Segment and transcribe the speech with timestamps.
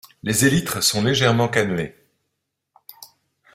[0.23, 1.95] Les élytres sont légèrement cannelés.